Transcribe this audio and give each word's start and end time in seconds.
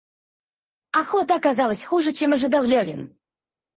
Охота 0.99 1.35
оказалась 1.35 1.83
хуже, 1.83 2.11
чем 2.13 2.33
ожидал 2.33 2.63
Левин. 2.63 3.15